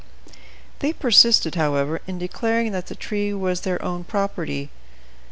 They 0.79 0.93
persisted, 0.93 1.53
however, 1.53 2.01
in 2.07 2.17
declaring 2.17 2.71
that 2.71 2.87
the 2.87 2.95
tree 2.95 3.35
was 3.35 3.61
their 3.61 3.79
own 3.85 4.03
property. 4.03 4.71